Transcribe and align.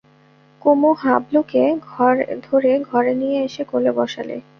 কুমু 0.61 0.91
হাবলুকে 1.01 1.63
ধরে 2.47 2.71
ঘরে 2.89 3.11
নিয়ে 3.21 3.37
এসে 3.43 3.63
কোলে 3.71 3.91
বসালে। 3.97 4.35